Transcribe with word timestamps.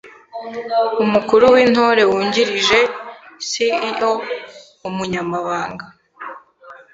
Umukuru 1.03 1.45
w’Intore 1.53 2.01
wungirije: 2.11 2.79
CEO/Umunyamabanga 3.49 5.85